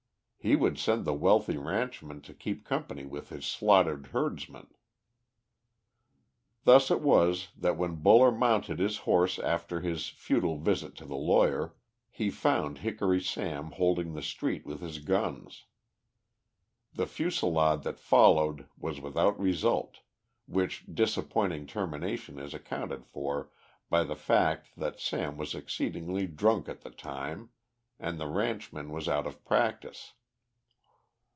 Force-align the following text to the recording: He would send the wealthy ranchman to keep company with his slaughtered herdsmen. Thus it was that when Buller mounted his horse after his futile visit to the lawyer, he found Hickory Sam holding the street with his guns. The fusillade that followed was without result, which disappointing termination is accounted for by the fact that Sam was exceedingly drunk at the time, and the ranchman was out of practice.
He 0.43 0.55
would 0.55 0.79
send 0.79 1.05
the 1.05 1.13
wealthy 1.13 1.55
ranchman 1.55 2.21
to 2.21 2.33
keep 2.33 2.65
company 2.65 3.05
with 3.05 3.29
his 3.29 3.45
slaughtered 3.45 4.07
herdsmen. 4.07 4.73
Thus 6.63 6.89
it 6.89 6.99
was 7.01 7.49
that 7.55 7.77
when 7.77 7.97
Buller 8.01 8.31
mounted 8.31 8.79
his 8.79 8.97
horse 9.05 9.37
after 9.37 9.81
his 9.81 10.09
futile 10.09 10.57
visit 10.57 10.95
to 10.95 11.05
the 11.05 11.13
lawyer, 11.15 11.75
he 12.09 12.31
found 12.31 12.79
Hickory 12.79 13.21
Sam 13.21 13.73
holding 13.73 14.13
the 14.15 14.21
street 14.23 14.65
with 14.65 14.81
his 14.81 14.97
guns. 14.97 15.65
The 16.91 17.05
fusillade 17.05 17.83
that 17.83 17.99
followed 17.99 18.67
was 18.75 18.99
without 18.99 19.39
result, 19.39 19.99
which 20.47 20.85
disappointing 20.91 21.67
termination 21.67 22.39
is 22.39 22.55
accounted 22.55 23.05
for 23.05 23.51
by 23.91 24.03
the 24.03 24.15
fact 24.15 24.69
that 24.75 24.99
Sam 24.99 25.37
was 25.37 25.53
exceedingly 25.53 26.25
drunk 26.25 26.67
at 26.67 26.81
the 26.81 26.89
time, 26.89 27.51
and 27.99 28.19
the 28.19 28.25
ranchman 28.25 28.89
was 28.91 29.07
out 29.07 29.27
of 29.27 29.45
practice. 29.45 30.13